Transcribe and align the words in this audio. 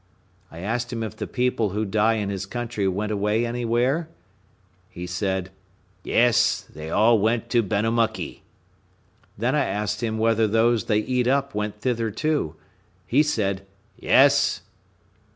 I 0.49 0.61
asked 0.61 0.91
him 0.91 1.03
if 1.03 1.15
the 1.15 1.27
people 1.27 1.69
who 1.69 1.85
die 1.85 2.15
in 2.15 2.29
his 2.31 2.47
country 2.47 2.87
went 2.87 3.11
away 3.11 3.45
anywhere? 3.45 4.09
He 4.89 5.05
said, 5.05 5.51
"Yes; 6.03 6.61
they 6.73 6.89
all 6.89 7.19
went 7.19 7.51
to 7.51 7.61
Benamuckee." 7.61 8.41
Then 9.37 9.53
I 9.53 9.65
asked 9.65 10.01
him 10.01 10.17
whether 10.17 10.47
those 10.47 10.85
they 10.85 11.01
eat 11.01 11.27
up 11.27 11.53
went 11.53 11.79
thither 11.81 12.09
too. 12.09 12.55
He 13.05 13.21
said, 13.21 13.63
"Yes." 13.95 14.61